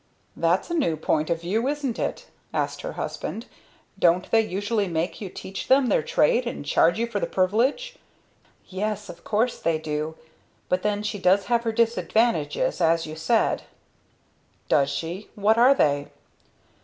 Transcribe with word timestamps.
"That's 0.35 0.71
a 0.71 0.73
new 0.73 0.95
point 0.97 1.29
of 1.29 1.41
view, 1.41 1.67
isn't 1.67 1.99
it?" 1.99 2.25
asked 2.55 2.81
her 2.81 2.93
husband. 2.93 3.45
"Don't 3.99 4.31
they 4.31 4.41
usually 4.41 4.87
make 4.87 5.21
you 5.21 5.29
teach 5.29 5.67
them 5.67 5.89
their 5.89 6.01
trade 6.01 6.47
and 6.47 6.65
charge 6.65 7.07
for 7.11 7.19
the 7.19 7.27
privilege?" 7.27 7.97
"Yes, 8.65 9.09
of 9.09 9.23
course 9.23 9.59
they 9.59 9.77
do. 9.77 10.15
But 10.69 10.81
then 10.81 11.03
she 11.03 11.19
does 11.19 11.45
have 11.45 11.65
her 11.65 11.71
disadvantages 11.71 12.81
as 12.81 13.05
you 13.05 13.15
said." 13.15 13.61
"Does 14.69 14.89
she? 14.89 15.29
What 15.35 15.59
are 15.59 15.75
they?" 15.75 16.07